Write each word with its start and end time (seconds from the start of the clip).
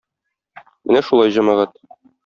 Менә 0.93 1.05
шулай, 1.11 1.37
җәмәгать! 1.39 1.81